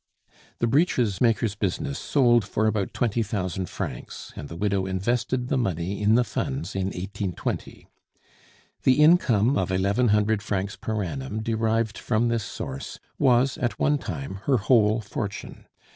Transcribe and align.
The 0.57 0.65
breeches 0.65 1.21
maker's 1.21 1.53
business 1.53 1.99
sold 1.99 2.43
for 2.43 2.65
about 2.65 2.91
twenty 2.91 3.21
thousand 3.21 3.69
francs, 3.69 4.33
and 4.35 4.49
the 4.49 4.55
widow 4.55 4.87
invested 4.87 5.47
the 5.47 5.59
money 5.59 6.01
in 6.01 6.15
the 6.15 6.23
Funds 6.23 6.73
in 6.75 6.85
1820. 6.87 7.85
The 8.81 8.99
income 9.03 9.55
of 9.59 9.71
eleven 9.71 10.07
hundred 10.07 10.41
francs 10.41 10.75
per 10.75 11.03
annum 11.03 11.43
derived 11.43 11.99
from 11.99 12.29
this 12.29 12.43
source 12.43 12.99
was, 13.19 13.59
at 13.59 13.77
one 13.79 13.99
time, 13.99 14.39
her 14.45 14.57
whole 14.57 15.01
fortune. 15.01 15.67